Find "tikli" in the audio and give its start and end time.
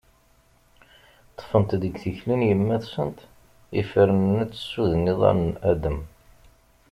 2.01-2.35